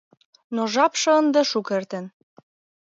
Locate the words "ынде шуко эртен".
1.19-2.05